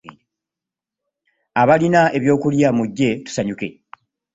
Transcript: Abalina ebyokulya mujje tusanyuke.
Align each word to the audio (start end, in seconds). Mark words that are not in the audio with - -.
Abalina 1.61 2.01
ebyokulya 2.17 2.69
mujje 2.77 3.09
tusanyuke. 3.23 3.67